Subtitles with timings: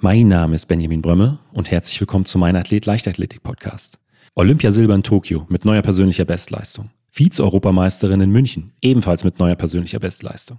[0.00, 4.00] Mein Name ist Benjamin Brömme und herzlich willkommen zu meinem Athlet Leichtathletik Podcast.
[4.34, 6.90] Olympiasilber in Tokio mit neuer persönlicher Bestleistung.
[7.10, 10.58] Vize-Europameisterin in München, ebenfalls mit neuer persönlicher Bestleistung.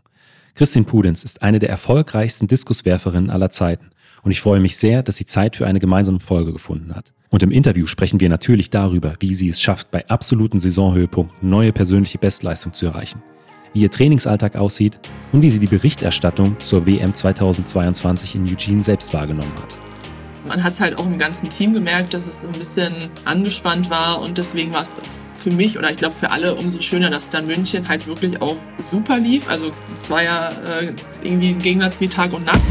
[0.55, 3.91] Christine Pudenz ist eine der erfolgreichsten Diskuswerferinnen aller Zeiten
[4.23, 7.13] und ich freue mich sehr, dass sie Zeit für eine gemeinsame Folge gefunden hat.
[7.29, 11.73] Und im Interview sprechen wir natürlich darüber, wie sie es schafft, bei absoluten Saisonhöhepunkten neue
[11.73, 13.21] persönliche Bestleistung zu erreichen
[13.76, 14.98] wie ihr Trainingsalltag aussieht
[15.32, 19.78] und wie sie die Berichterstattung zur WM 2022 in Eugene selbst wahrgenommen hat.
[20.48, 22.93] Man hat es halt auch im ganzen Team gemerkt, dass es ein bisschen
[23.25, 24.96] angespannt war und deswegen war es
[25.38, 28.56] für mich oder ich glaube für alle umso schöner, dass dann München halt wirklich auch
[28.78, 29.50] super lief.
[29.50, 32.61] Also es war ja äh, irgendwie ein Gegensatz wie Tag und Nacht.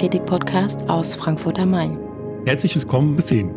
[0.00, 1.98] Leichtathletik-Podcast aus Frankfurt am Main.
[2.46, 3.52] Herzlich willkommen, Christine.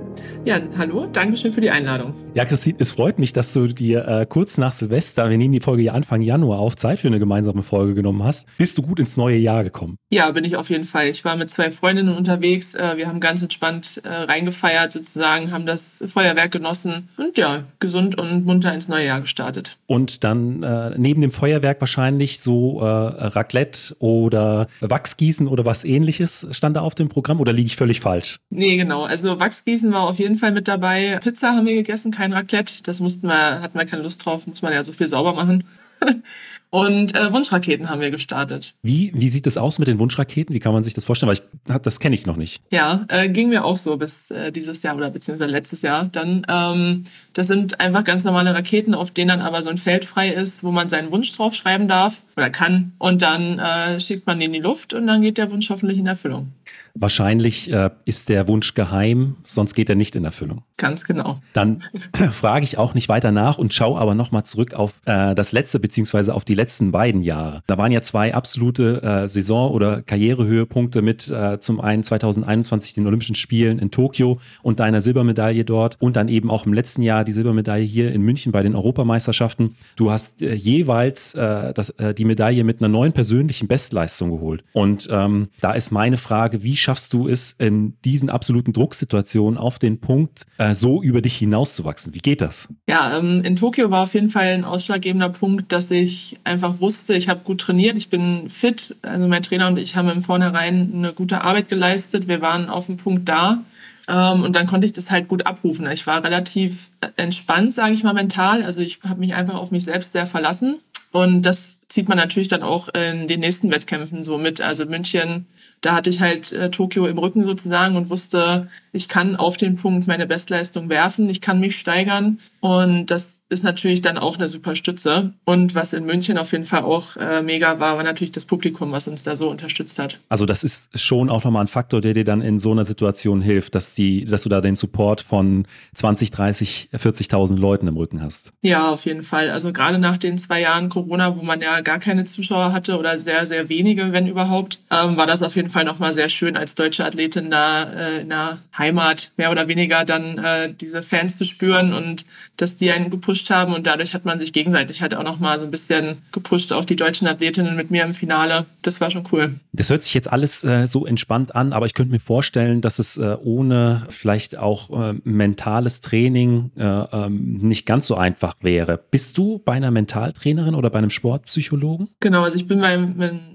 [0.45, 2.13] Ja, hallo, danke schön für die Einladung.
[2.33, 5.61] Ja, Christine, es freut mich, dass du dir äh, kurz nach Silvester, wir nehmen die
[5.61, 8.45] Folge ja Anfang Januar auf, Zeit für eine gemeinsame Folge genommen hast.
[8.57, 9.95] Bist du gut ins neue Jahr gekommen?
[10.09, 11.07] Ja, bin ich auf jeden Fall.
[11.07, 12.75] Ich war mit zwei Freundinnen unterwegs.
[12.75, 18.17] Äh, wir haben ganz entspannt äh, reingefeiert sozusagen, haben das Feuerwerk genossen und ja, gesund
[18.17, 19.77] und munter ins neue Jahr gestartet.
[19.85, 26.47] Und dann äh, neben dem Feuerwerk wahrscheinlich so äh, Raclette oder Wachsgießen oder was ähnliches
[26.51, 28.39] stand da auf dem Programm oder liege ich völlig falsch?
[28.49, 29.03] Nee, genau.
[29.03, 31.19] Also Wachsgießen war auf jeden Fall mit dabei.
[31.21, 32.83] Pizza haben wir gegessen, kein Raclette.
[32.83, 35.63] Das mussten wir, hatten wir keine Lust drauf, muss man ja so viel sauber machen.
[36.69, 38.73] Und äh, Wunschraketen haben wir gestartet.
[38.81, 40.55] Wie, wie sieht das aus mit den Wunschraketen?
[40.55, 41.27] Wie kann man sich das vorstellen?
[41.27, 42.61] Weil ich, das kenne ich noch nicht.
[42.71, 46.05] Ja, äh, ging mir auch so bis äh, dieses Jahr oder beziehungsweise letztes Jahr.
[46.05, 50.05] Dann, ähm, das sind einfach ganz normale Raketen, auf denen dann aber so ein Feld
[50.05, 52.93] frei ist, wo man seinen Wunsch draufschreiben darf oder kann.
[52.97, 55.97] Und dann äh, schickt man den in die Luft und dann geht der Wunsch hoffentlich
[55.97, 56.51] in Erfüllung.
[56.95, 60.63] Wahrscheinlich äh, ist der Wunsch geheim, sonst geht er nicht in Erfüllung.
[60.77, 61.41] Ganz genau.
[61.53, 61.79] Dann
[62.31, 65.79] frage ich auch nicht weiter nach und schaue aber nochmal zurück auf äh, das letzte
[65.79, 65.92] beziehungsweise
[66.33, 67.63] auf die letzten beiden Jahre.
[67.67, 73.07] Da waren ja zwei absolute äh, Saison- oder Karrierehöhepunkte mit äh, zum einen 2021 den
[73.07, 77.23] Olympischen Spielen in Tokio und deiner Silbermedaille dort und dann eben auch im letzten Jahr
[77.23, 79.75] die Silbermedaille hier in München bei den Europameisterschaften.
[79.95, 84.63] Du hast äh, jeweils äh, das, äh, die Medaille mit einer neuen persönlichen Bestleistung geholt.
[84.73, 89.79] Und ähm, da ist meine Frage, wie schaffst du es in diesen absoluten Drucksituationen auf
[89.79, 92.13] den Punkt, äh, so über dich hinauszuwachsen?
[92.15, 92.69] Wie geht das?
[92.87, 97.15] Ja, ähm, in Tokio war auf jeden Fall ein ausschlaggebender Punkt, dass ich einfach wusste,
[97.15, 98.95] ich habe gut trainiert, ich bin fit.
[99.01, 102.27] Also mein Trainer und ich haben im Vornherein eine gute Arbeit geleistet.
[102.27, 103.59] Wir waren auf dem Punkt da.
[104.07, 105.89] Ähm, und dann konnte ich das halt gut abrufen.
[105.91, 108.63] Ich war relativ entspannt, sage ich mal, mental.
[108.63, 110.79] Also ich habe mich einfach auf mich selbst sehr verlassen.
[111.11, 114.61] Und das zieht man natürlich dann auch in den nächsten Wettkämpfen so mit.
[114.61, 115.45] Also München,
[115.81, 119.75] da hatte ich halt äh, Tokio im Rücken sozusagen und wusste, ich kann auf den
[119.75, 124.49] Punkt meine Bestleistung werfen, ich kann mich steigern und das ist natürlich dann auch eine
[124.49, 125.33] super Stütze.
[125.45, 128.91] Und was in München auf jeden Fall auch äh, mega war, war natürlich das Publikum,
[128.91, 130.17] was uns da so unterstützt hat.
[130.27, 133.41] Also das ist schon auch nochmal ein Faktor, der dir dann in so einer Situation
[133.41, 138.21] hilft, dass die, dass du da den Support von 20, 30, 40.000 Leuten im Rücken
[138.21, 138.51] hast.
[138.61, 139.51] Ja, auf jeden Fall.
[139.51, 143.19] Also gerade nach den zwei Jahren Corona, wo man ja gar keine Zuschauer hatte oder
[143.19, 146.75] sehr, sehr wenige, wenn überhaupt, ähm, war das auf jeden Fall nochmal sehr schön, als
[146.75, 151.43] deutsche Athletin da äh, in der Heimat mehr oder weniger dann äh, diese Fans zu
[151.45, 152.25] spüren und
[152.57, 155.65] dass die einen gepusht haben und dadurch hat man sich gegenseitig halt auch nochmal so
[155.65, 158.65] ein bisschen gepusht, auch die deutschen Athletinnen mit mir im Finale.
[158.81, 159.55] Das war schon cool.
[159.73, 162.99] Das hört sich jetzt alles äh, so entspannt an, aber ich könnte mir vorstellen, dass
[162.99, 168.99] es äh, ohne vielleicht auch äh, mentales Training äh, ähm, nicht ganz so einfach wäre.
[169.11, 171.72] Bist du bei einer Mentaltrainerin oder bei einem Sportpsychologen?
[171.73, 172.09] Psychologen?
[172.19, 172.93] Genau, also ich bin bei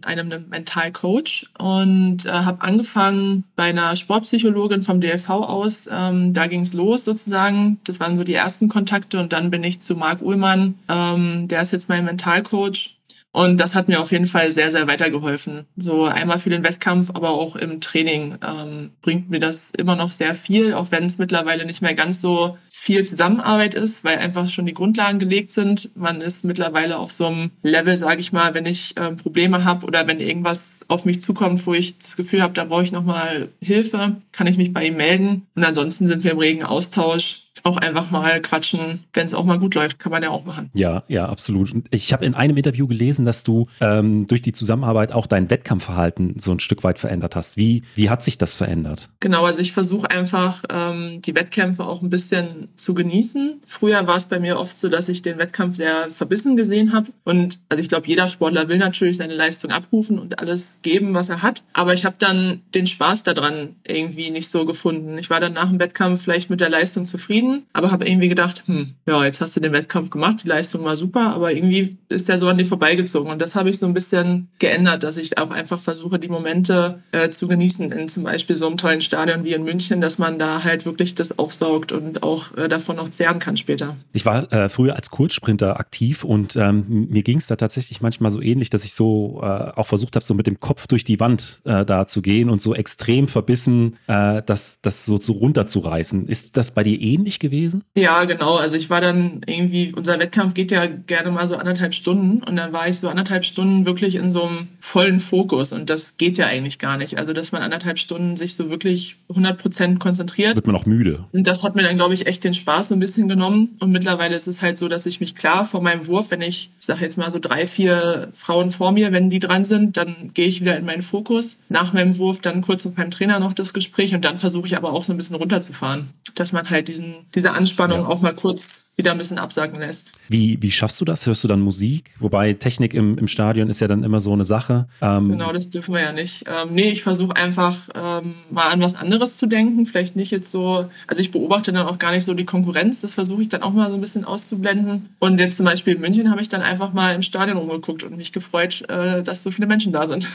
[0.04, 5.88] einem Mentalcoach und äh, habe angefangen bei einer Sportpsychologin vom DLV aus.
[5.90, 7.78] Ähm, da ging es los sozusagen.
[7.84, 10.74] Das waren so die ersten Kontakte und dann bin ich zu Marc Uhlmann.
[10.88, 12.97] Ähm, der ist jetzt mein Mentalcoach
[13.30, 15.66] und das hat mir auf jeden Fall sehr, sehr weitergeholfen.
[15.76, 20.12] So einmal für den Wettkampf, aber auch im Training ähm, bringt mir das immer noch
[20.12, 24.48] sehr viel, auch wenn es mittlerweile nicht mehr ganz so viel Zusammenarbeit ist, weil einfach
[24.48, 25.94] schon die Grundlagen gelegt sind.
[25.94, 29.86] Man ist mittlerweile auf so einem Level, sage ich mal, wenn ich äh, Probleme habe
[29.86, 33.50] oder wenn irgendwas auf mich zukommt, wo ich das Gefühl habe, da brauche ich nochmal
[33.60, 35.46] Hilfe, kann ich mich bei ihm melden.
[35.54, 39.58] Und ansonsten sind wir im regen Austausch auch einfach mal quatschen, wenn es auch mal
[39.58, 40.70] gut läuft, kann man ja auch machen.
[40.74, 41.72] Ja, ja, absolut.
[41.90, 46.38] Ich habe in einem Interview gelesen, dass du ähm, durch die Zusammenarbeit auch dein Wettkampfverhalten
[46.38, 47.56] so ein Stück weit verändert hast.
[47.56, 49.10] Wie, wie hat sich das verändert?
[49.20, 53.60] Genau, also ich versuche einfach ähm, die Wettkämpfe auch ein bisschen zu genießen.
[53.64, 57.08] Früher war es bei mir oft so, dass ich den Wettkampf sehr verbissen gesehen habe.
[57.24, 61.28] Und also ich glaube, jeder Sportler will natürlich seine Leistung abrufen und alles geben, was
[61.28, 61.62] er hat.
[61.72, 65.18] Aber ich habe dann den Spaß daran irgendwie nicht so gefunden.
[65.18, 68.64] Ich war dann nach dem Wettkampf vielleicht mit der Leistung zufrieden, aber habe irgendwie gedacht,
[68.66, 72.28] hm, ja, jetzt hast du den Wettkampf gemacht, die Leistung war super, aber irgendwie ist
[72.28, 73.30] der so an dir vorbeigezogen.
[73.30, 77.00] Und das habe ich so ein bisschen geändert, dass ich auch einfach versuche, die Momente
[77.12, 80.38] äh, zu genießen in zum Beispiel so einem tollen Stadion wie in München, dass man
[80.38, 83.96] da halt wirklich das aufsaugt und auch äh, davon noch zehren kann später.
[84.12, 88.30] Ich war äh, früher als Kurzsprinter aktiv und ähm, mir ging es da tatsächlich manchmal
[88.30, 91.20] so ähnlich, dass ich so äh, auch versucht habe, so mit dem Kopf durch die
[91.20, 96.26] Wand äh, da zu gehen und so extrem verbissen äh, das, das so zu runterzureißen.
[96.28, 97.84] Ist das bei dir ähnlich gewesen?
[97.96, 98.56] Ja, genau.
[98.56, 102.56] Also ich war dann irgendwie, unser Wettkampf geht ja gerne mal so anderthalb Stunden und
[102.56, 106.38] dann war ich so anderthalb Stunden wirklich in so einem vollen Fokus und das geht
[106.38, 107.18] ja eigentlich gar nicht.
[107.18, 110.56] Also dass man anderthalb Stunden sich so wirklich 100 Prozent konzentriert.
[110.56, 111.24] Wird man auch müde.
[111.32, 113.90] Und das hat mir dann, glaube ich, echt den Spaß so ein bisschen genommen und
[113.90, 116.86] mittlerweile ist es halt so, dass ich mich klar vor meinem Wurf, wenn ich, ich
[116.86, 120.46] sage jetzt mal so drei, vier Frauen vor mir, wenn die dran sind, dann gehe
[120.46, 121.60] ich wieder in meinen Fokus.
[121.68, 124.76] Nach meinem Wurf dann kurz mit meinem Trainer noch das Gespräch und dann versuche ich
[124.76, 128.06] aber auch so ein bisschen runterzufahren, dass man halt diesen, diese Anspannung ja.
[128.06, 130.18] auch mal kurz wieder ein bisschen absagen lässt.
[130.28, 131.24] Wie, wie schaffst du das?
[131.24, 132.10] Hörst du dann Musik?
[132.18, 134.88] Wobei Technik im, im Stadion ist ja dann immer so eine Sache.
[135.00, 136.44] Ähm genau, das dürfen wir ja nicht.
[136.48, 139.86] Ähm, nee, ich versuche einfach ähm, mal an was anderes zu denken.
[139.86, 143.00] Vielleicht nicht jetzt so, also ich beobachte dann auch gar nicht so die Konkurrenz.
[143.00, 145.10] Das versuche ich dann auch mal so ein bisschen auszublenden.
[145.20, 148.16] Und jetzt zum Beispiel in München habe ich dann einfach mal im Stadion umgeguckt und
[148.16, 150.28] mich gefreut, äh, dass so viele Menschen da sind.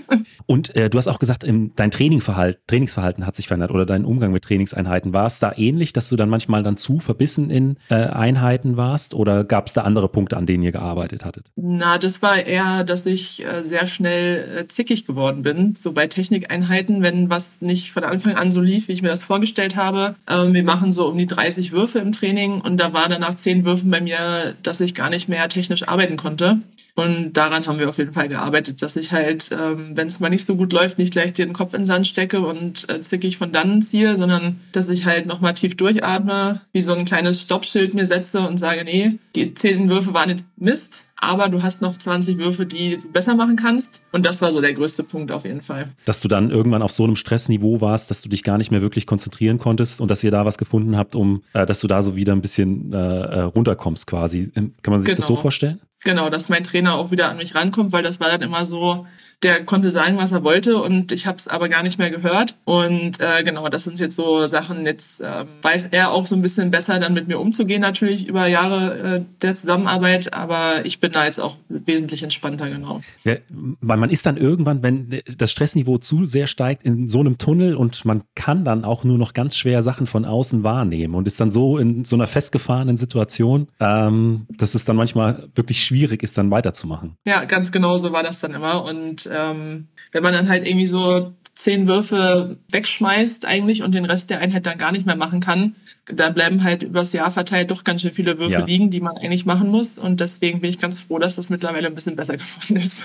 [0.46, 4.30] und äh, du hast auch gesagt, dein Trainingverhalten, Trainingsverhalten hat sich verändert oder dein Umgang
[4.30, 5.14] mit Trainingseinheiten.
[5.14, 9.14] War es da ähnlich, dass du dann manchmal dann zu verbissen in äh, Einheiten warst
[9.14, 11.50] oder gab es da andere Punkte, an denen ihr gearbeitet hattet?
[11.56, 15.74] Na, das war eher, dass ich äh, sehr schnell äh, zickig geworden bin.
[15.76, 19.22] So bei Technikeinheiten, wenn was nicht von Anfang an so lief, wie ich mir das
[19.22, 20.14] vorgestellt habe.
[20.28, 23.34] Ähm, wir machen so um die 30 Würfe im Training und da war dann nach
[23.34, 26.60] 10 Würfen bei mir, dass ich gar nicht mehr technisch arbeiten konnte.
[27.00, 30.28] Und daran haben wir auf jeden Fall gearbeitet, dass ich halt, ähm, wenn es mal
[30.28, 33.38] nicht so gut läuft, nicht gleich den Kopf in den Sand stecke und äh, zickig
[33.38, 37.94] von dannen ziehe, sondern dass ich halt nochmal tief durchatme, wie so ein kleines Stoppschild
[37.94, 41.96] mir setze und sage, nee, die zehn Würfe waren nicht Mist, aber du hast noch
[41.96, 44.04] 20 Würfe, die du besser machen kannst.
[44.12, 45.92] Und das war so der größte Punkt auf jeden Fall.
[46.04, 48.82] Dass du dann irgendwann auf so einem Stressniveau warst, dass du dich gar nicht mehr
[48.82, 52.02] wirklich konzentrieren konntest und dass ihr da was gefunden habt, um, äh, dass du da
[52.02, 54.50] so wieder ein bisschen äh, äh runterkommst quasi.
[54.54, 55.16] Kann man sich genau.
[55.16, 55.42] das so genau.
[55.42, 55.80] vorstellen?
[56.02, 59.06] Genau, dass mein Trainer auch wieder an mich rankommt, weil das war dann immer so,
[59.42, 62.56] der konnte sagen, was er wollte und ich habe es aber gar nicht mehr gehört.
[62.64, 66.42] Und äh, genau, das sind jetzt so Sachen, jetzt äh, weiß er auch so ein
[66.42, 71.12] bisschen besser dann mit mir umzugehen, natürlich über Jahre äh, der Zusammenarbeit, aber ich bin
[71.12, 73.00] da jetzt auch wesentlich entspannter, genau.
[73.24, 77.38] Ja, weil man ist dann irgendwann, wenn das Stressniveau zu sehr steigt, in so einem
[77.38, 81.26] Tunnel und man kann dann auch nur noch ganz schwer Sachen von außen wahrnehmen und
[81.26, 86.22] ist dann so in so einer festgefahrenen Situation, ähm, dass es dann manchmal wirklich schwierig
[86.22, 87.14] ist, dann weiterzumachen.
[87.24, 90.86] Ja, ganz genau so war das dann immer und ähm, wenn man dann halt irgendwie
[90.86, 95.40] so zehn Würfe wegschmeißt eigentlich und den Rest der Einheit dann gar nicht mehr machen
[95.40, 95.74] kann,
[96.06, 98.64] da bleiben halt übers Jahr verteilt doch ganz schön viele Würfe ja.
[98.64, 99.98] liegen, die man eigentlich machen muss.
[99.98, 103.02] Und deswegen bin ich ganz froh, dass das mittlerweile ein bisschen besser geworden ist.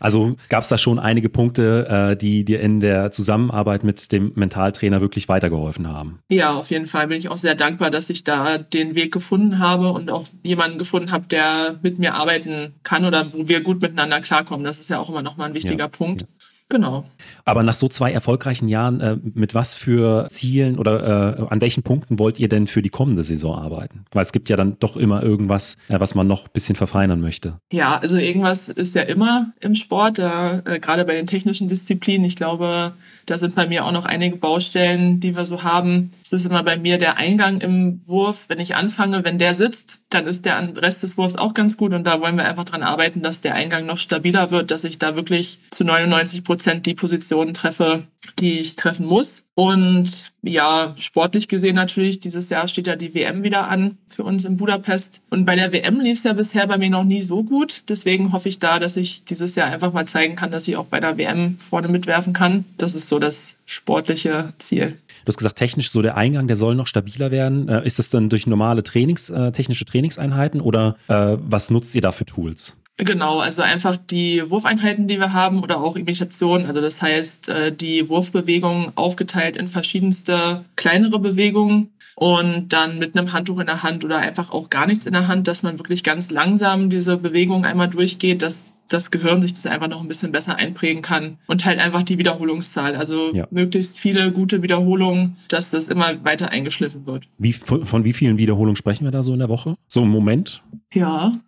[0.00, 4.32] Also gab es da schon einige Punkte, äh, die dir in der Zusammenarbeit mit dem
[4.34, 6.18] Mentaltrainer wirklich weitergeholfen haben?
[6.28, 9.58] Ja, auf jeden Fall bin ich auch sehr dankbar, dass ich da den Weg gefunden
[9.58, 13.80] habe und auch jemanden gefunden habe, der mit mir arbeiten kann oder wo wir gut
[13.80, 14.64] miteinander klarkommen.
[14.64, 15.88] Das ist ja auch immer nochmal ein wichtiger ja.
[15.88, 16.22] Punkt.
[16.22, 16.28] Ja.
[16.70, 17.06] Genau.
[17.46, 21.82] Aber nach so zwei erfolgreichen Jahren, äh, mit was für Zielen oder äh, an welchen
[21.82, 24.04] Punkten wollt ihr denn für die kommende Saison arbeiten?
[24.12, 27.22] Weil es gibt ja dann doch immer irgendwas, äh, was man noch ein bisschen verfeinern
[27.22, 27.58] möchte.
[27.72, 32.26] Ja, also irgendwas ist ja immer im Sport, äh, gerade bei den technischen Disziplinen.
[32.26, 32.92] Ich glaube,
[33.24, 36.10] da sind bei mir auch noch einige Baustellen, die wir so haben.
[36.22, 38.44] Es ist immer bei mir der Eingang im Wurf.
[38.48, 41.94] Wenn ich anfange, wenn der sitzt, dann ist der Rest des Wurfs auch ganz gut
[41.94, 44.98] und da wollen wir einfach dran arbeiten, dass der Eingang noch stabiler wird, dass ich
[44.98, 48.02] da wirklich zu 99 Prozent Prozent die Positionen treffe,
[48.40, 49.48] die ich treffen muss.
[49.54, 54.44] Und ja, sportlich gesehen natürlich, dieses Jahr steht ja die WM wieder an für uns
[54.44, 55.22] in Budapest.
[55.30, 57.84] Und bei der WM lief es ja bisher bei mir noch nie so gut.
[57.88, 60.86] Deswegen hoffe ich da, dass ich dieses Jahr einfach mal zeigen kann, dass ich auch
[60.86, 62.64] bei der WM vorne mitwerfen kann.
[62.76, 64.98] Das ist so das sportliche Ziel.
[65.24, 67.68] Du hast gesagt, technisch so der Eingang, der soll noch stabiler werden.
[67.68, 72.00] Äh, ist das dann durch normale Trainings, äh, technische Trainingseinheiten oder äh, was nutzt ihr
[72.00, 72.76] da für Tools?
[72.98, 76.66] Genau, also einfach die Wurfeinheiten, die wir haben oder auch Imitation.
[76.66, 83.32] Also das heißt, äh, die Wurfbewegungen aufgeteilt in verschiedenste kleinere Bewegungen und dann mit einem
[83.32, 86.02] Handtuch in der Hand oder einfach auch gar nichts in der Hand, dass man wirklich
[86.02, 90.32] ganz langsam diese Bewegung einmal durchgeht, dass das Gehirn sich das einfach noch ein bisschen
[90.32, 93.46] besser einprägen kann und halt einfach die Wiederholungszahl, also ja.
[93.50, 97.28] möglichst viele gute Wiederholungen, dass das immer weiter eingeschliffen wird.
[97.38, 99.76] Wie, von, von wie vielen Wiederholungen sprechen wir da so in der Woche?
[99.86, 100.62] So im Moment?
[100.92, 101.38] Ja,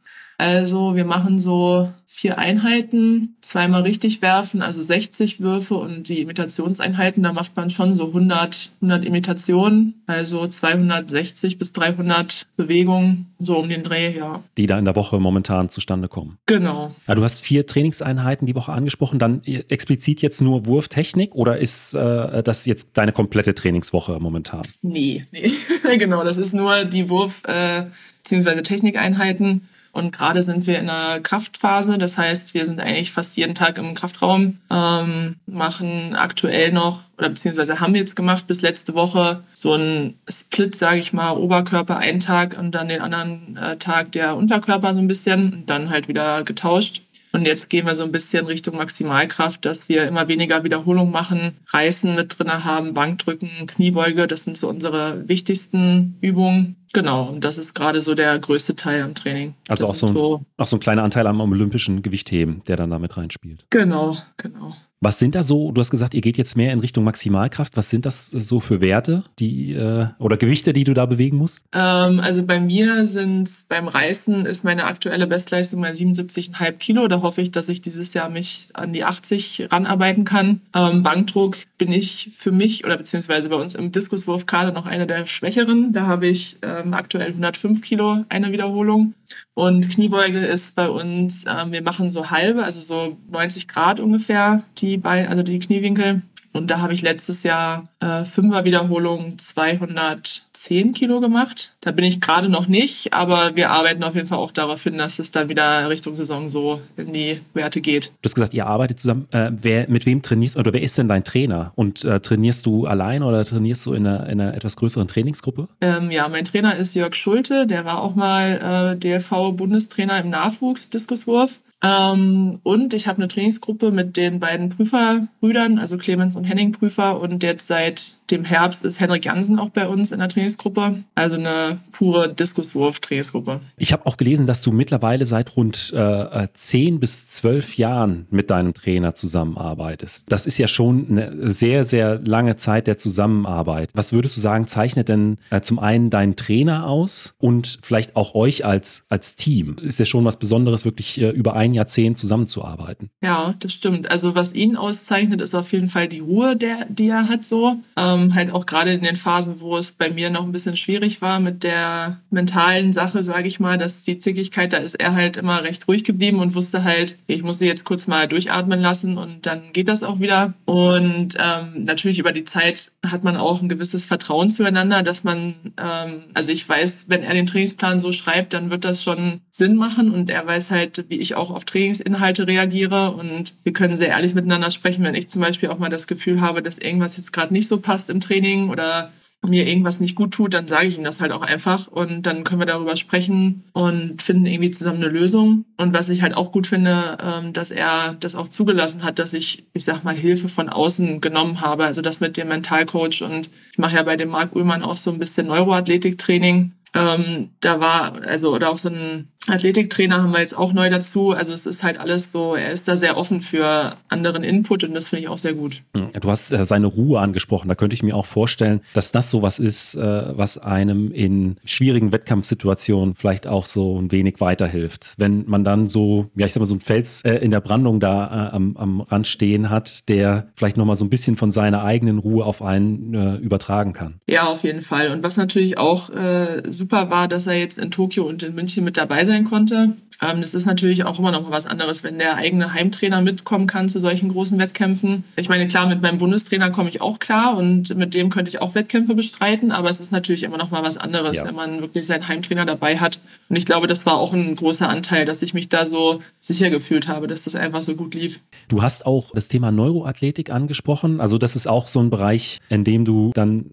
[0.40, 7.22] also wir machen so vier Einheiten, zweimal richtig werfen, also 60 Würfe und die Imitationseinheiten,
[7.22, 13.68] da macht man schon so 100, 100 Imitationen, also 260 bis 300 Bewegungen, so um
[13.68, 14.42] den Dreh, ja.
[14.56, 16.38] Die da in der Woche momentan zustande kommen.
[16.46, 16.94] Genau.
[17.06, 21.94] Ja, du hast vier Trainingseinheiten die Woche angesprochen, dann explizit jetzt nur Wurftechnik oder ist
[21.94, 24.62] äh, das jetzt deine komplette Trainingswoche momentan?
[24.80, 25.52] Nee, nee,
[25.98, 27.86] genau, das ist nur die Wurf- äh,
[28.24, 28.62] bzw.
[28.62, 29.68] Technikeinheiten.
[29.92, 33.78] Und gerade sind wir in einer Kraftphase, das heißt, wir sind eigentlich fast jeden Tag
[33.78, 39.74] im Kraftraum, ähm, machen aktuell noch oder beziehungsweise haben jetzt gemacht bis letzte Woche so
[39.74, 44.36] ein Split, sage ich mal, Oberkörper einen Tag und dann den anderen äh, Tag der
[44.36, 47.02] Unterkörper so ein bisschen, und dann halt wieder getauscht.
[47.32, 51.52] Und jetzt gehen wir so ein bisschen Richtung Maximalkraft, dass wir immer weniger Wiederholung machen,
[51.68, 54.26] Reißen mit drin haben, Bankdrücken, Kniebeuge.
[54.26, 56.76] Das sind so unsere wichtigsten Übungen.
[56.92, 59.54] Genau, und das ist gerade so der größte Teil am Training.
[59.68, 62.90] Also auch so, ein, so auch so ein kleiner Anteil am olympischen Gewichtheben, der dann
[62.90, 63.64] damit reinspielt.
[63.70, 64.74] Genau, genau.
[65.02, 67.74] Was sind da so, du hast gesagt, ihr geht jetzt mehr in Richtung Maximalkraft.
[67.78, 71.64] Was sind das so für Werte die, äh, oder Gewichte, die du da bewegen musst?
[71.72, 77.08] Ähm, also bei mir sind beim Reißen ist meine aktuelle Bestleistung bei 77,5 Kilo.
[77.08, 80.60] Da hoffe ich, dass ich dieses Jahr mich an die 80 ranarbeiten kann.
[80.74, 85.06] Ähm, Bankdruck bin ich für mich oder beziehungsweise bei uns im Diskuswurf gerade noch einer
[85.06, 85.94] der Schwächeren.
[85.94, 89.14] Da habe ich ähm, aktuell 105 Kilo eine Wiederholung.
[89.54, 94.62] Und Kniebeuge ist bei uns, ähm, wir machen so halbe, also so 90 Grad ungefähr,
[94.78, 96.22] die Beine, also die Kniewinkel.
[96.52, 101.74] Und da habe ich letztes Jahr äh, Fünfer Wiederholung 210 Kilo gemacht.
[101.80, 104.98] Da bin ich gerade noch nicht, aber wir arbeiten auf jeden Fall auch darauf hin,
[104.98, 108.06] dass es dann wieder Richtung Saison so in die Werte geht.
[108.22, 109.28] Du hast gesagt, ihr arbeitet zusammen.
[109.30, 111.72] Äh, wer, mit wem trainierst oder wer ist denn dein Trainer?
[111.76, 115.68] Und äh, trainierst du allein oder trainierst du in einer, in einer etwas größeren Trainingsgruppe?
[115.80, 117.66] Ähm, ja, mein Trainer ist Jörg Schulte.
[117.66, 121.60] Der war auch mal äh, DLV-Bundestrainer im Nachwuchs-Diskuswurf.
[121.82, 127.20] Ähm, und ich habe eine Trainingsgruppe mit den beiden Prüferbrüdern, also Clemens und Henning Prüfer.
[127.20, 131.02] Und jetzt seit dem Herbst ist Henrik Jansen auch bei uns in der Trainingsgruppe.
[131.14, 133.60] Also eine pure Diskuswurf-Trainingsgruppe.
[133.76, 138.50] Ich habe auch gelesen, dass du mittlerweile seit rund äh, zehn bis zwölf Jahren mit
[138.50, 140.30] deinem Trainer zusammenarbeitest.
[140.30, 143.90] Das ist ja schon eine sehr, sehr lange Zeit der Zusammenarbeit.
[143.94, 148.34] Was würdest du sagen, zeichnet denn äh, zum einen deinen Trainer aus und vielleicht auch
[148.34, 149.76] euch als, als Team?
[149.82, 153.10] Ist ja schon was Besonderes, wirklich äh, über ein Jahrzehnt zusammenzuarbeiten.
[153.22, 154.10] Ja, das stimmt.
[154.10, 157.76] Also was ihn auszeichnet, ist auf jeden Fall die Ruhe, der, die er hat so.
[157.96, 160.76] Ähm, ähm, halt auch gerade in den Phasen, wo es bei mir noch ein bisschen
[160.76, 165.14] schwierig war mit der mentalen Sache, sage ich mal, dass die Zickigkeit, da ist er
[165.14, 168.80] halt immer recht ruhig geblieben und wusste halt, ich muss sie jetzt kurz mal durchatmen
[168.80, 170.54] lassen und dann geht das auch wieder.
[170.64, 175.54] Und ähm, natürlich über die Zeit hat man auch ein gewisses Vertrauen zueinander, dass man,
[175.82, 179.76] ähm, also ich weiß, wenn er den Trainingsplan so schreibt, dann wird das schon Sinn
[179.76, 184.08] machen und er weiß halt, wie ich auch auf Trainingsinhalte reagiere und wir können sehr
[184.08, 187.32] ehrlich miteinander sprechen, wenn ich zum Beispiel auch mal das Gefühl habe, dass irgendwas jetzt
[187.32, 189.10] gerade nicht so passt im Training oder
[189.42, 192.44] mir irgendwas nicht gut tut, dann sage ich ihm das halt auch einfach und dann
[192.44, 195.64] können wir darüber sprechen und finden irgendwie zusammen eine Lösung.
[195.78, 199.32] Und was ich halt auch gut finde, ähm, dass er das auch zugelassen hat, dass
[199.32, 201.84] ich, ich sag mal, Hilfe von außen genommen habe.
[201.84, 205.10] Also das mit dem Mentalcoach und ich mache ja bei dem Marc Ullmann auch so
[205.10, 210.56] ein bisschen Neuroathletiktraining ähm, da war, also, oder auch so ein Athletiktrainer haben wir jetzt
[210.56, 211.30] auch neu dazu.
[211.30, 214.92] Also es ist halt alles so, er ist da sehr offen für anderen Input und
[214.92, 215.82] das finde ich auch sehr gut.
[215.94, 217.68] Hm, du hast äh, seine Ruhe angesprochen.
[217.68, 222.12] Da könnte ich mir auch vorstellen, dass das sowas ist, äh, was einem in schwierigen
[222.12, 225.14] Wettkampfsituationen vielleicht auch so ein wenig weiterhilft.
[225.16, 227.98] Wenn man dann so, ja, ich sag mal, so ein Fels äh, in der Brandung
[227.98, 232.18] da am, am Rand stehen hat, der vielleicht nochmal so ein bisschen von seiner eigenen
[232.18, 234.20] Ruhe auf einen übertragen kann.
[234.28, 235.08] Ja, auf jeden Fall.
[235.08, 238.84] Und was natürlich auch äh, super war, dass er jetzt in Tokio und in München
[238.84, 239.96] mit dabei sein konnte.
[240.22, 243.66] Ähm, das ist natürlich auch immer noch mal was anderes, wenn der eigene Heimtrainer mitkommen
[243.66, 245.24] kann zu solchen großen Wettkämpfen.
[245.36, 248.62] Ich meine, klar, mit meinem Bundestrainer komme ich auch klar und mit dem könnte ich
[248.62, 251.46] auch Wettkämpfe bestreiten, aber es ist natürlich immer noch mal was anderes, ja.
[251.46, 253.20] wenn man wirklich seinen Heimtrainer dabei hat.
[253.50, 256.70] Und ich glaube, das war auch ein großer Anteil, dass ich mich da so sicher
[256.70, 258.40] gefühlt habe, dass das einfach so gut lief.
[258.68, 261.20] Du hast auch das Thema Neuroathletik angesprochen.
[261.20, 263.66] Also das ist auch so ein Bereich, in dem du dann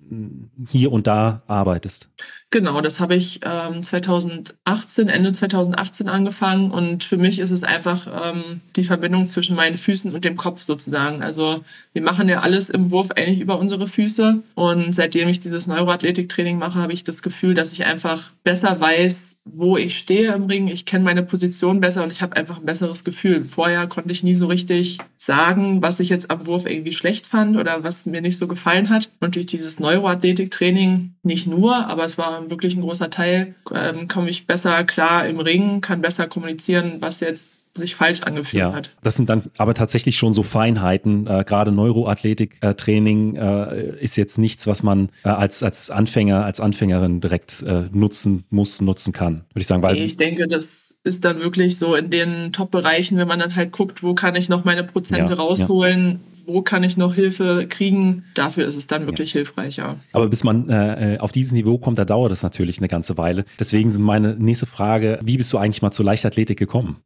[0.68, 2.10] hier und da arbeitest.
[2.50, 8.08] Genau, das habe ich ähm, 2018, Ende 2018 angefangen und für mich ist es einfach
[8.08, 11.22] ähm, die Verbindung zwischen meinen Füßen und dem Kopf sozusagen.
[11.22, 15.68] Also wir machen ja alles im Wurf eigentlich über unsere Füße und seitdem ich dieses
[15.68, 20.46] Neuroathletiktraining mache, habe ich das Gefühl, dass ich einfach besser weiß, wo ich stehe im
[20.46, 20.70] Ring.
[20.70, 23.44] Ich kenne meine Position besser und ich habe einfach ein besseres Gefühl.
[23.44, 27.58] Vorher konnte ich nie so richtig sagen, was ich jetzt am Wurf irgendwie schlecht fand
[27.58, 29.12] oder was mir nicht so gefallen hat.
[29.20, 34.30] Und durch dieses Neuroathletiktraining nicht nur, aber es war wirklich ein großer Teil, ähm, komme
[34.30, 38.92] ich besser klar im Ring, kann besser kommunizieren, was jetzt sich falsch angefühlt ja, hat.
[39.04, 41.28] Das sind dann aber tatsächlich schon so Feinheiten.
[41.28, 47.22] Äh, Gerade Neuroathletik-Training äh, ist jetzt nichts, was man äh, als, als Anfänger, als Anfängerin
[47.22, 49.84] direkt äh, nutzen muss, nutzen kann, würde ich sagen.
[49.84, 53.72] Weil ich denke, das ist dann wirklich so in den Top-Bereichen, wenn man dann halt
[53.72, 57.68] guckt, wo kann ich noch meine Prozente ja, rausholen, ja wo kann ich noch Hilfe
[57.70, 59.40] kriegen, dafür ist es dann wirklich ja.
[59.40, 59.98] hilfreich, ja.
[60.14, 63.18] Aber bis man äh, äh, auf dieses Niveau kommt, da dauert es natürlich eine ganze
[63.18, 63.46] Weile.
[63.60, 66.98] Deswegen meine nächste Frage, wie bist du eigentlich mal zur Leichtathletik gekommen?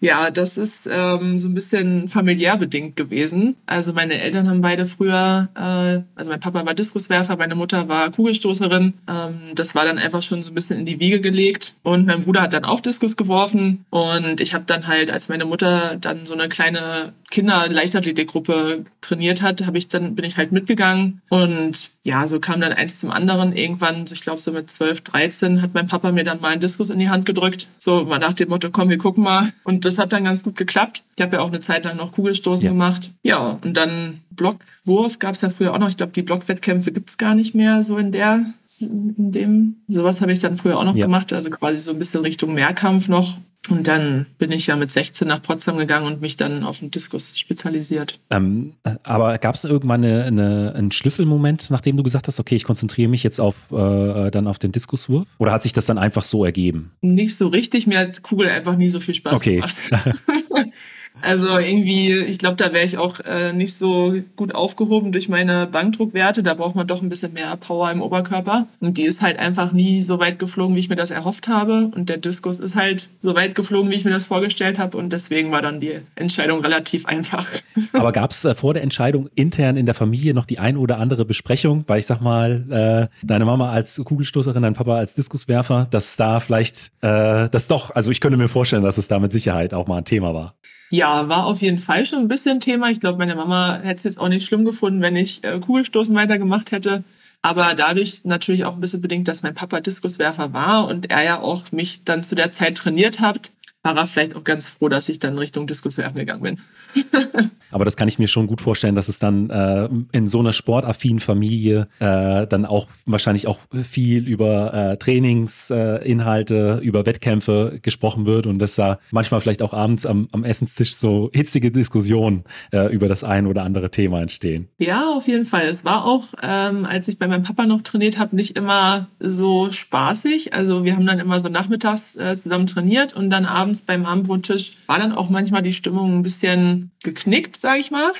[0.00, 3.56] Ja, das ist ähm, so ein bisschen familiär bedingt gewesen.
[3.66, 8.10] Also meine Eltern haben beide früher, äh, also mein Papa war Diskuswerfer, meine Mutter war
[8.12, 8.94] Kugelstoßerin.
[9.08, 11.74] Ähm, das war dann einfach schon so ein bisschen in die Wiege gelegt.
[11.82, 13.84] Und mein Bruder hat dann auch Diskus geworfen.
[13.90, 19.66] Und ich habe dann halt, als meine Mutter dann so eine kleine Kinder-Leichtathletikgruppe trainiert hat,
[19.66, 23.54] habe ich dann bin ich halt mitgegangen und ja, so kam dann eins zum anderen.
[23.54, 26.88] Irgendwann, ich glaube so mit 12, 13, hat mein Papa mir dann mal einen Diskus
[26.88, 27.68] in die Hand gedrückt.
[27.78, 29.52] So mal nach dem Motto, komm, wir gucken mal.
[29.64, 31.04] Und das hat dann ganz gut geklappt.
[31.16, 32.70] Ich habe ja auch eine Zeit lang noch Kugelstoßen ja.
[32.70, 33.10] gemacht.
[33.22, 35.90] Ja, und dann Blockwurf gab es ja früher auch noch.
[35.90, 38.46] Ich glaube, die Blockwettkämpfe gibt es gar nicht mehr so in der,
[38.80, 39.76] in dem.
[39.88, 41.04] Sowas habe ich dann früher auch noch ja.
[41.04, 41.34] gemacht.
[41.34, 43.36] Also quasi so ein bisschen Richtung Mehrkampf noch.
[43.68, 46.90] Und dann bin ich ja mit 16 nach Potsdam gegangen und mich dann auf den
[46.90, 48.18] Diskus spezialisiert.
[48.30, 52.64] Ähm, aber gab es irgendwann eine, eine, einen Schlüsselmoment, nachdem du gesagt hast, okay, ich
[52.64, 55.26] konzentriere mich jetzt auf äh, dann auf den Diskuswurf?
[55.38, 56.92] Oder hat sich das dann einfach so ergeben?
[57.02, 57.86] Nicht so richtig.
[57.86, 59.56] Mir hat Kugel einfach nie so viel Spaß okay.
[59.56, 59.76] gemacht.
[61.20, 65.66] Also irgendwie, ich glaube, da wäre ich auch äh, nicht so gut aufgehoben durch meine
[65.66, 66.42] Bankdruckwerte.
[66.42, 68.66] Da braucht man doch ein bisschen mehr Power im Oberkörper.
[68.80, 71.90] Und die ist halt einfach nie so weit geflogen, wie ich mir das erhofft habe.
[71.94, 74.96] Und der Diskus ist halt so weit geflogen, wie ich mir das vorgestellt habe.
[74.96, 77.46] Und deswegen war dann die Entscheidung relativ einfach.
[77.92, 80.98] Aber gab es äh, vor der Entscheidung intern in der Familie noch die ein oder
[80.98, 81.84] andere Besprechung?
[81.86, 86.38] Weil ich sag mal, äh, deine Mama als Kugelstoßerin, dein Papa als Diskuswerfer, dass da
[86.38, 89.88] vielleicht äh, das doch, also ich könnte mir vorstellen, dass es da mit Sicherheit auch
[89.88, 90.47] mal ein Thema war.
[90.90, 92.90] Ja, war auf jeden Fall schon ein bisschen Thema.
[92.90, 96.14] Ich glaube, meine Mama hätte es jetzt auch nicht schlimm gefunden, wenn ich äh, Kugelstoßen
[96.14, 97.04] weitergemacht hätte.
[97.42, 101.40] Aber dadurch natürlich auch ein bisschen bedingt, dass mein Papa Diskuswerfer war und er ja
[101.40, 103.52] auch mich dann zu der Zeit trainiert hat,
[103.94, 106.58] war er vielleicht auch ganz froh, dass ich dann Richtung Diskuswerfen gegangen bin.
[107.70, 110.52] Aber das kann ich mir schon gut vorstellen, dass es dann äh, in so einer
[110.52, 118.46] sportaffinen Familie äh, dann auch wahrscheinlich auch viel über äh, Trainingsinhalte, über Wettkämpfe gesprochen wird
[118.46, 123.08] und dass da manchmal vielleicht auch abends am, am Essenstisch so hitzige Diskussionen äh, über
[123.08, 124.68] das ein oder andere Thema entstehen.
[124.78, 125.66] Ja, auf jeden Fall.
[125.66, 129.70] Es war auch, ähm, als ich bei meinem Papa noch trainiert habe, nicht immer so
[129.70, 130.54] spaßig.
[130.54, 134.06] Also wir haben dann immer so nachmittags äh, zusammen trainiert und dann abends abends beim
[134.06, 138.12] Abendbrottisch war dann auch manchmal die Stimmung ein bisschen geknickt, sage ich mal,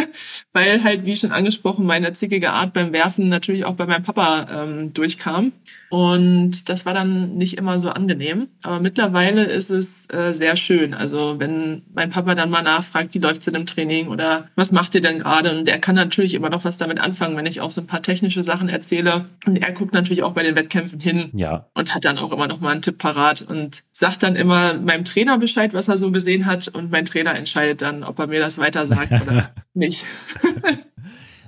[0.52, 4.46] weil halt, wie schon angesprochen, meine zickige Art beim Werfen natürlich auch bei meinem Papa
[4.50, 5.52] ähm, durchkam.
[5.88, 8.48] Und das war dann nicht immer so angenehm.
[8.64, 10.94] Aber mittlerweile ist es äh, sehr schön.
[10.94, 14.94] Also wenn mein Papa dann mal nachfragt, wie läuft's denn im Training oder was macht
[14.94, 15.56] ihr denn gerade?
[15.56, 18.02] Und er kann natürlich immer noch was damit anfangen, wenn ich auch so ein paar
[18.02, 19.26] technische Sachen erzähle.
[19.46, 21.66] Und er guckt natürlich auch bei den Wettkämpfen hin ja.
[21.74, 25.04] und hat dann auch immer noch mal einen Tipp parat und sagt dann immer meinem
[25.04, 26.68] Trainer Bescheid, was er so gesehen hat.
[26.68, 30.04] Und mein Trainer entscheidet dann, ob er mir das weiter sagt oder nicht.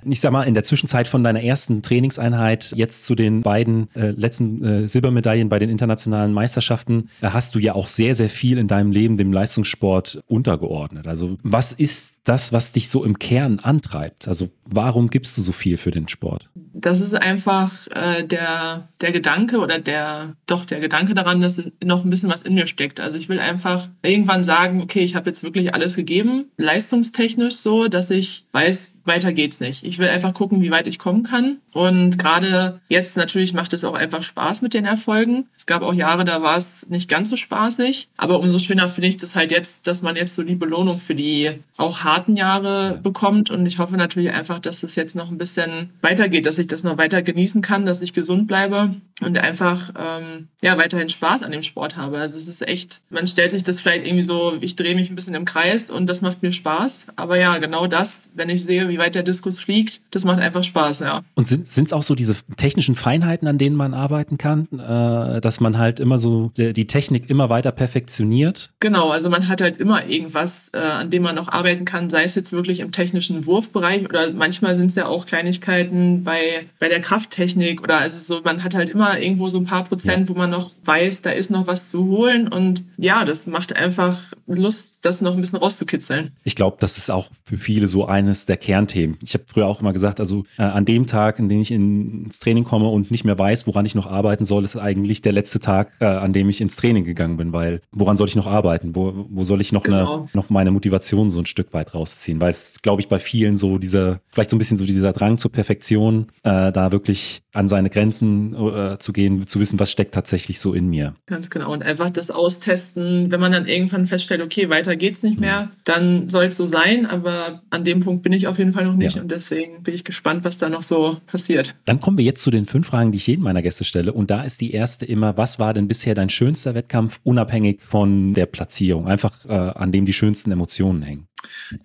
[0.05, 4.11] Ich sag mal, in der Zwischenzeit von deiner ersten Trainingseinheit jetzt zu den beiden äh,
[4.11, 8.57] letzten äh, Silbermedaillen bei den internationalen Meisterschaften äh, hast du ja auch sehr, sehr viel
[8.57, 11.07] in deinem Leben dem Leistungssport untergeordnet.
[11.07, 14.27] Also was ist das, was dich so im Kern antreibt?
[14.27, 16.49] Also warum gibst du so viel für den Sport?
[16.73, 22.03] Das ist einfach äh, der, der Gedanke oder der, doch der Gedanke daran, dass noch
[22.03, 22.99] ein bisschen was in mir steckt.
[22.99, 27.87] Also ich will einfach irgendwann sagen, okay, ich habe jetzt wirklich alles gegeben, leistungstechnisch so,
[27.87, 29.83] dass ich weiß, weiter geht's nicht.
[29.83, 31.57] Ich will einfach gucken, wie weit ich kommen kann.
[31.73, 35.47] Und gerade jetzt natürlich macht es auch einfach Spaß mit den Erfolgen.
[35.57, 38.07] Es gab auch Jahre, da war es nicht ganz so spaßig.
[38.15, 41.15] Aber umso schöner finde ich das halt jetzt, dass man jetzt so die Belohnung für
[41.15, 43.49] die auch harten Jahre bekommt.
[43.49, 46.83] Und ich hoffe natürlich einfach, dass es jetzt noch ein bisschen weitergeht, dass ich das
[46.83, 51.51] noch weiter genießen kann, dass ich gesund bleibe und einfach ähm, ja weiterhin Spaß an
[51.51, 52.19] dem Sport habe.
[52.19, 55.15] Also es ist echt, man stellt sich das vielleicht irgendwie so, ich drehe mich ein
[55.15, 57.07] bisschen im Kreis und das macht mir Spaß.
[57.15, 60.01] Aber ja, genau das, wenn ich sehe, wie weit der Diskus fliegt.
[60.11, 61.21] Das macht einfach Spaß, ja.
[61.35, 65.59] Und sind es auch so diese technischen Feinheiten, an denen man arbeiten kann, äh, dass
[65.59, 68.71] man halt immer so die, Technik immer weiter perfektioniert?
[68.79, 72.23] Genau, also man hat halt immer irgendwas, äh, an dem man noch arbeiten kann, sei
[72.23, 76.89] es jetzt wirklich im technischen Wurfbereich oder manchmal sind es ja auch Kleinigkeiten bei, bei
[76.89, 80.35] der Krafttechnik oder also so, man hat halt immer irgendwo so ein paar Prozent, ja.
[80.35, 84.33] wo man noch weiß, da ist noch was zu holen und ja, das macht einfach
[84.47, 86.31] Lust, das noch ein bisschen rauszukitzeln.
[86.43, 89.17] Ich glaube, das ist auch für viele so eines der Kernthemen.
[89.21, 92.39] Ich habe früher auch immer gesagt, also äh, an dem Tag, an dem ich ins
[92.39, 95.59] Training komme und nicht mehr weiß, woran ich noch arbeiten soll, ist eigentlich der letzte
[95.59, 98.95] Tag, äh, an dem ich ins Training gegangen bin, weil woran soll ich noch arbeiten?
[98.95, 100.19] Wo, wo soll ich noch, genau.
[100.19, 102.41] eine, noch meine Motivation so ein Stück weit rausziehen?
[102.41, 105.37] Weil es, glaube ich, bei vielen so dieser, vielleicht so ein bisschen so dieser Drang
[105.37, 110.13] zur Perfektion, äh, da wirklich an seine Grenzen äh, zu gehen, zu wissen, was steckt
[110.13, 111.15] tatsächlich so in mir.
[111.25, 111.71] Ganz genau.
[111.71, 115.69] Und einfach das austesten, wenn man dann irgendwann feststellt, okay, weiter geht's nicht mehr, mhm.
[115.85, 117.05] dann soll es so sein.
[117.05, 119.15] Aber an dem Punkt bin ich auf jeden Fall noch nicht.
[119.15, 119.21] Ja.
[119.21, 121.75] Und deswegen bin ich gespannt, was da noch so passiert.
[121.85, 124.13] Dann kommen wir jetzt zu den fünf Fragen, die ich jedem meiner Gäste stelle.
[124.13, 128.33] Und da ist die erste immer, was war denn bisher dein schönster Wettkampf, unabhängig von
[128.33, 129.07] der Platzierung?
[129.07, 131.28] Einfach äh, an dem die schönsten Emotionen hängen.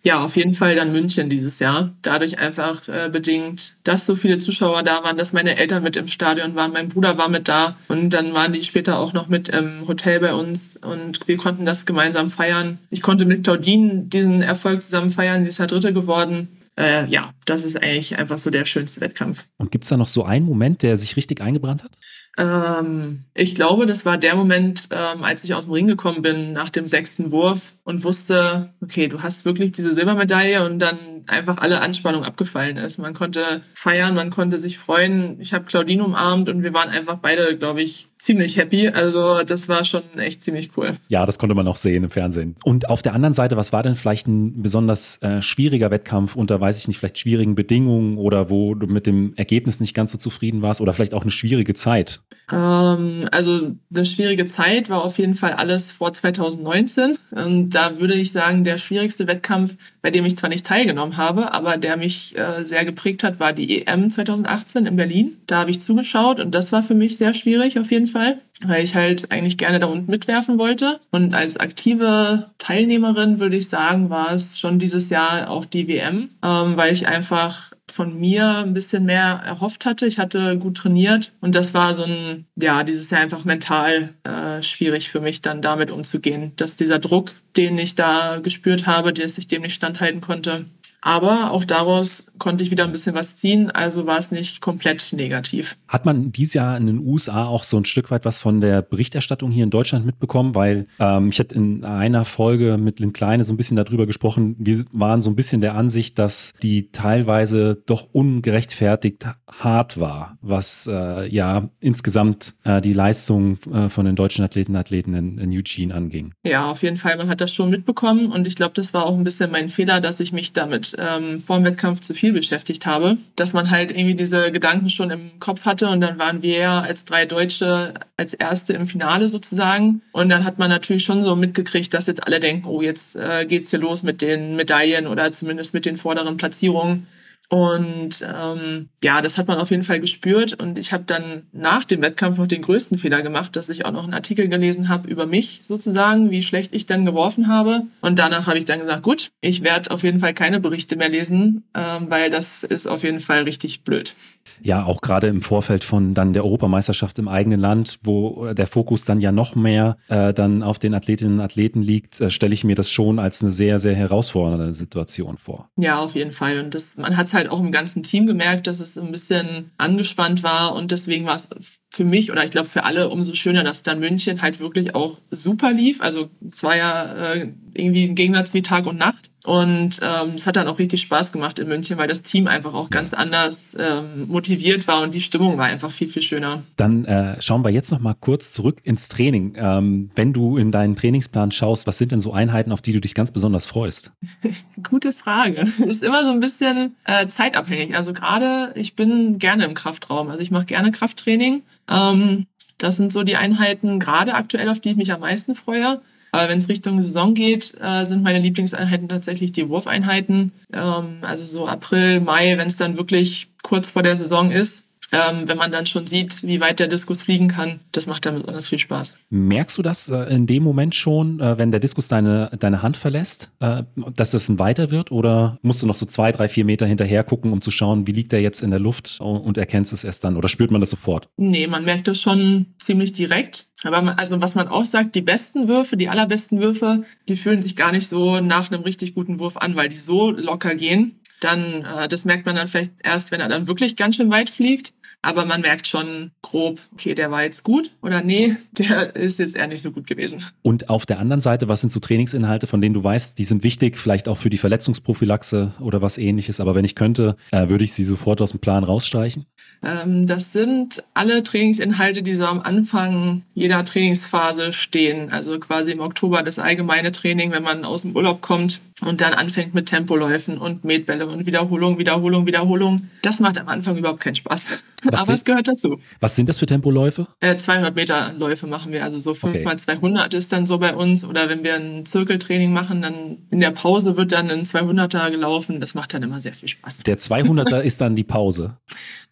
[0.02, 1.92] Ja, auf jeden Fall dann München dieses Jahr.
[2.02, 6.08] Dadurch einfach äh, bedingt, dass so viele Zuschauer da waren, dass meine Eltern mit im
[6.08, 9.48] Stadion waren, mein Bruder war mit da und dann waren die später auch noch mit
[9.48, 12.78] im Hotel bei uns und wir konnten das gemeinsam feiern.
[12.90, 17.30] Ich konnte mit Claudine diesen Erfolg zusammen feiern, sie ist ja Dritte geworden äh, ja,
[17.46, 19.46] das ist eigentlich einfach so der schönste Wettkampf.
[19.58, 21.92] Und gibt es da noch so einen Moment, der sich richtig eingebrannt hat?
[22.36, 26.52] Ähm, ich glaube, das war der Moment, ähm, als ich aus dem Ring gekommen bin
[26.52, 31.58] nach dem sechsten Wurf und wusste, okay, du hast wirklich diese Silbermedaille und dann einfach
[31.58, 32.98] alle Anspannung abgefallen ist.
[32.98, 35.40] Man konnte feiern, man konnte sich freuen.
[35.40, 38.88] Ich habe Claudine umarmt und wir waren einfach beide, glaube ich, ziemlich happy.
[38.88, 40.94] Also das war schon echt ziemlich cool.
[41.08, 42.56] Ja, das konnte man auch sehen im Fernsehen.
[42.64, 46.60] Und auf der anderen Seite, was war denn vielleicht ein besonders äh, schwieriger Wettkampf unter,
[46.60, 50.18] weiß ich nicht, vielleicht schwierigen Bedingungen oder wo du mit dem Ergebnis nicht ganz so
[50.18, 52.20] zufrieden warst oder vielleicht auch eine schwierige Zeit?
[52.52, 57.16] Ähm, also eine schwierige Zeit war auf jeden Fall alles vor 2019.
[57.30, 61.52] Und da würde ich sagen, der schwierigste Wettkampf, bei dem ich zwar nicht teilgenommen habe,
[61.52, 65.38] aber der mich äh, sehr geprägt hat, war die EM 2018 in Berlin.
[65.46, 68.38] Da habe ich zugeschaut und das war für mich sehr schwierig auf jeden Fall.
[68.62, 71.00] Weil ich halt eigentlich gerne da unten mitwerfen wollte.
[71.10, 76.30] Und als aktive Teilnehmerin würde ich sagen, war es schon dieses Jahr auch die WM,
[76.42, 80.06] ähm, weil ich einfach von mir ein bisschen mehr erhofft hatte.
[80.06, 84.62] Ich hatte gut trainiert und das war so ein, ja, dieses Jahr einfach mental äh,
[84.62, 89.38] schwierig für mich dann damit umzugehen, dass dieser Druck, den ich da gespürt habe, dass
[89.38, 90.66] ich dem nicht standhalten konnte,
[91.04, 95.12] aber auch daraus konnte ich wieder ein bisschen was ziehen, also war es nicht komplett
[95.12, 95.76] negativ.
[95.86, 98.80] Hat man dieses Jahr in den USA auch so ein Stück weit was von der
[98.80, 100.54] Berichterstattung hier in Deutschland mitbekommen?
[100.54, 104.56] Weil ähm, ich hatte in einer Folge mit Lynn Kleine so ein bisschen darüber gesprochen.
[104.58, 110.88] Wir waren so ein bisschen der Ansicht, dass die teilweise doch ungerechtfertigt hart war, was
[110.90, 115.50] äh, ja insgesamt äh, die Leistung äh, von den deutschen Athleten und Athleten in, in
[115.50, 116.32] Eugene anging.
[116.46, 117.18] Ja, auf jeden Fall.
[117.18, 120.00] Man hat das schon mitbekommen und ich glaube, das war auch ein bisschen mein Fehler,
[120.00, 123.90] dass ich mich damit ähm, vor dem Wettkampf zu viel beschäftigt habe, dass man halt
[123.90, 127.94] irgendwie diese Gedanken schon im Kopf hatte und dann waren wir ja als drei Deutsche
[128.16, 132.26] als Erste im Finale sozusagen und dann hat man natürlich schon so mitgekriegt, dass jetzt
[132.26, 135.96] alle denken, oh, jetzt äh, geht's hier los mit den Medaillen oder zumindest mit den
[135.96, 137.07] vorderen Platzierungen.
[137.48, 140.54] Und ähm, ja, das hat man auf jeden Fall gespürt.
[140.54, 143.92] Und ich habe dann nach dem Wettkampf noch den größten Fehler gemacht, dass ich auch
[143.92, 147.83] noch einen Artikel gelesen habe über mich sozusagen, wie schlecht ich dann geworfen habe.
[148.00, 151.09] Und danach habe ich dann gesagt, gut, ich werde auf jeden Fall keine Berichte mehr
[151.09, 154.14] lesen, ähm, weil das ist auf jeden Fall richtig blöd.
[154.62, 159.04] Ja, auch gerade im Vorfeld von dann der Europameisterschaft im eigenen Land, wo der Fokus
[159.04, 162.64] dann ja noch mehr äh, dann auf den Athletinnen und Athleten liegt, äh, stelle ich
[162.64, 165.68] mir das schon als eine sehr, sehr herausfordernde Situation vor.
[165.76, 166.61] Ja, auf jeden Fall.
[166.61, 170.42] Und das, man hat halt auch im ganzen Team gemerkt, dass es ein bisschen angespannt
[170.42, 171.50] war und deswegen war es
[171.90, 175.20] für mich oder ich glaube für alle umso schöner, dass dann München halt wirklich auch
[175.30, 176.00] super lief.
[176.00, 179.30] Also es war ja äh, irgendwie ein Gegensatz wie Tag und Nacht.
[179.44, 182.72] Und ähm, es hat dann auch richtig Spaß gemacht in München, weil das Team einfach
[182.72, 186.62] auch ganz anders ähm, motiviert war und die Stimmung war einfach viel, viel schöner.
[186.76, 189.54] Dann äh, schauen wir jetzt noch mal kurz zurück ins Training.
[189.57, 193.00] Ähm, wenn du in deinen Trainingsplan schaust, was sind denn so Einheiten, auf die du
[193.00, 194.12] dich ganz besonders freust?
[194.88, 195.61] Gute Frage.
[195.61, 197.94] Ist immer so ein bisschen äh, zeitabhängig.
[197.96, 200.28] Also gerade, ich bin gerne im Kraftraum.
[200.30, 201.62] Also ich mache gerne Krafttraining.
[201.90, 202.46] Ähm,
[202.84, 206.00] das sind so die Einheiten gerade aktuell, auf die ich mich am meisten freue.
[206.32, 210.52] Aber wenn es Richtung Saison geht, äh, sind meine Lieblingseinheiten tatsächlich die Wurfeinheiten.
[210.70, 214.90] Ähm, also so April, Mai, wenn es dann wirklich kurz vor der Saison ist.
[215.12, 218.36] Ähm, wenn man dann schon sieht, wie weit der Diskus fliegen kann, das macht dann
[218.36, 219.26] besonders viel Spaß.
[219.30, 222.96] Merkst du das äh, in dem Moment schon, äh, wenn der Diskus deine, deine Hand
[222.96, 225.12] verlässt, äh, dass das ein weiter wird?
[225.12, 228.12] Oder musst du noch so zwei, drei, vier Meter hinterher gucken, um zu schauen, wie
[228.12, 230.36] liegt der jetzt in der Luft und erkennst es erst dann?
[230.36, 231.28] Oder spürt man das sofort?
[231.36, 233.66] Nee, man merkt das schon ziemlich direkt.
[233.84, 237.60] Aber man, also was man auch sagt, die besten Würfe, die allerbesten Würfe, die fühlen
[237.60, 241.20] sich gar nicht so nach einem richtig guten Wurf an, weil die so locker gehen.
[241.44, 244.48] Dann, äh, das merkt man dann vielleicht erst, wenn er dann wirklich ganz schön weit
[244.48, 244.94] fliegt.
[245.24, 249.56] Aber man merkt schon grob, okay, der war jetzt gut oder nee, der ist jetzt
[249.56, 250.44] eher nicht so gut gewesen.
[250.60, 253.64] Und auf der anderen Seite, was sind so Trainingsinhalte, von denen du weißt, die sind
[253.64, 256.60] wichtig, vielleicht auch für die Verletzungsprophylaxe oder was ähnliches.
[256.60, 259.46] Aber wenn ich könnte, äh, würde ich sie sofort aus dem Plan rausstreichen?
[259.82, 265.32] Ähm, das sind alle Trainingsinhalte, die so am Anfang jeder Trainingsphase stehen.
[265.32, 269.34] Also quasi im Oktober das allgemeine Training, wenn man aus dem Urlaub kommt und dann
[269.34, 273.08] anfängt mit Tempoläufen und Metbälle und Wiederholung, Wiederholung, Wiederholung.
[273.22, 274.68] Das macht am Anfang überhaupt keinen Spaß.
[275.14, 275.98] Was Aber es gehört dazu.
[276.20, 277.27] Was sind das für Tempoläufe?
[277.40, 279.05] Äh, 200 Meter Läufe machen wir.
[279.05, 279.64] Also so 5 okay.
[279.64, 281.24] mal 200 ist dann so bei uns.
[281.24, 285.81] Oder wenn wir ein Zirkeltraining machen, dann in der Pause wird dann ein 200er gelaufen.
[285.81, 287.05] Das macht dann immer sehr viel Spaß.
[287.05, 288.77] Der 200er ist dann die Pause.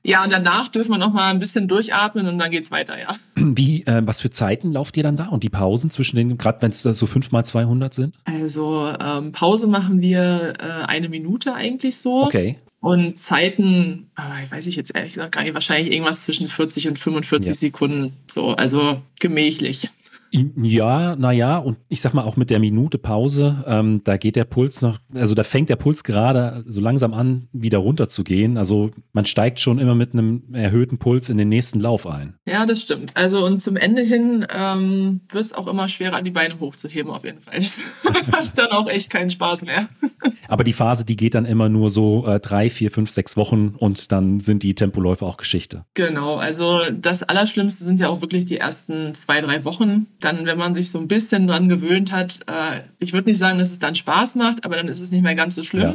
[0.05, 3.09] Ja, und danach dürfen wir noch mal ein bisschen durchatmen und dann geht's weiter, ja.
[3.37, 6.61] Wie, äh, was für Zeiten lauft ihr dann da und die Pausen zwischen den, gerade
[6.63, 8.17] wenn es so 5 mal 200 sind?
[8.25, 12.25] Also ähm, Pause machen wir äh, eine Minute eigentlich so.
[12.25, 12.59] Okay.
[12.83, 16.99] Und Zeiten, äh, weiß ich jetzt ehrlich gesagt gar nicht, wahrscheinlich irgendwas zwischen 40 und
[16.99, 17.55] 45 ja.
[17.55, 18.17] Sekunden.
[18.27, 19.89] So, also gemächlich.
[20.33, 24.45] Ja, naja, und ich sag mal auch mit der Minute Pause, ähm, da geht der
[24.45, 28.57] Puls noch, also da fängt der Puls gerade so langsam an, wieder runter zu gehen.
[28.57, 32.35] Also man steigt schon immer mit einem erhöhten Puls in den nächsten Lauf ein.
[32.47, 33.15] Ja, das stimmt.
[33.15, 37.25] Also und zum Ende hin ähm, wird es auch immer schwerer, die Beine hochzuheben, auf
[37.25, 37.59] jeden Fall.
[37.59, 37.79] Das
[38.31, 39.89] macht dann auch echt keinen Spaß mehr.
[40.49, 43.75] Aber die Phase, die geht dann immer nur so äh, drei, vier, fünf, sechs Wochen
[43.79, 45.85] und dann sind die Tempoläufe auch Geschichte.
[45.95, 50.59] Genau, also das Allerschlimmste sind ja auch wirklich die ersten zwei, drei Wochen dann, wenn
[50.59, 53.79] man sich so ein bisschen dran gewöhnt hat, äh, ich würde nicht sagen, dass es
[53.79, 55.83] dann Spaß macht, aber dann ist es nicht mehr ganz so schlimm.
[55.83, 55.95] Ja.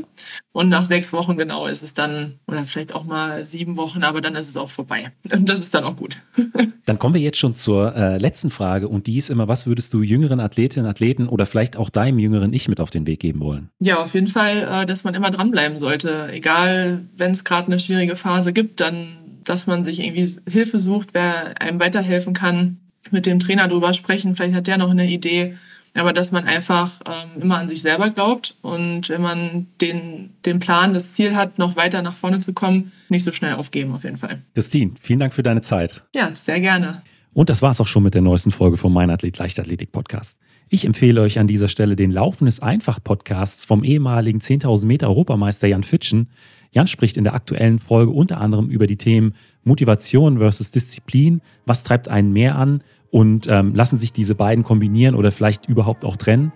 [0.52, 4.22] Und nach sechs Wochen genau ist es dann, oder vielleicht auch mal sieben Wochen, aber
[4.22, 5.12] dann ist es auch vorbei.
[5.32, 6.18] Und das ist dann auch gut.
[6.86, 9.94] dann kommen wir jetzt schon zur äh, letzten Frage und die ist immer, was würdest
[9.94, 13.40] du jüngeren Athletinnen, Athleten oder vielleicht auch deinem jüngeren Ich mit auf den Weg geben
[13.40, 13.70] wollen?
[13.80, 16.30] Ja, auf jeden Fall, äh, dass man immer dranbleiben sollte.
[16.32, 21.14] Egal, wenn es gerade eine schwierige Phase gibt, dann dass man sich irgendwie Hilfe sucht,
[21.14, 22.80] wer einem weiterhelfen kann
[23.12, 24.36] mit dem Trainer drüber sprechen.
[24.36, 25.56] Vielleicht hat der noch eine Idee.
[25.96, 30.60] Aber dass man einfach ähm, immer an sich selber glaubt und wenn man den, den
[30.60, 34.04] Plan, das Ziel hat, noch weiter nach vorne zu kommen, nicht so schnell aufgeben, auf
[34.04, 34.44] jeden Fall.
[34.54, 36.04] Christine, vielen Dank für deine Zeit.
[36.14, 37.02] Ja, sehr gerne.
[37.34, 40.38] Und das war es auch schon mit der neuesten Folge vom Mein Athlet Leichtathletik Podcast.
[40.70, 45.08] Ich empfehle euch an dieser Stelle den Laufen ist einfach Podcasts vom ehemaligen 10.000 Meter
[45.08, 46.30] Europameister Jan Fitschen.
[46.72, 51.84] Jan spricht in der aktuellen Folge unter anderem über die Themen Motivation versus Disziplin, was
[51.84, 56.16] treibt einen mehr an und ähm, lassen sich diese beiden kombinieren oder vielleicht überhaupt auch
[56.16, 56.52] trennen.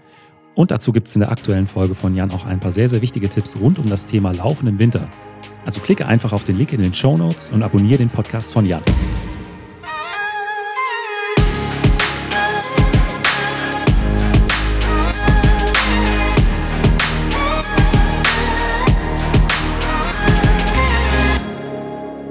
[0.53, 3.01] Und dazu gibt es in der aktuellen Folge von Jan auch ein paar sehr, sehr
[3.01, 5.07] wichtige Tipps rund um das Thema Laufen im Winter.
[5.65, 8.65] Also klicke einfach auf den Link in den Show Notes und abonniere den Podcast von
[8.65, 8.81] Jan.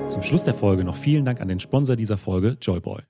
[0.09, 3.01] Zum Schluss der Folge noch vielen Dank an den Sponsor dieser Folge, Joyboy.